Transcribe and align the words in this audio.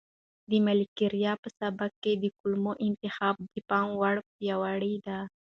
د 0.49 0.51
ملکیار 0.67 1.35
په 1.43 1.49
سبک 1.59 1.91
کې 2.03 2.13
د 2.23 2.25
کلمو 2.37 2.71
انتخاب 2.87 3.35
د 3.53 3.55
پام 3.69 3.87
وړ 3.99 4.15
پیاوړی 4.35 4.95
دی. 5.05 5.19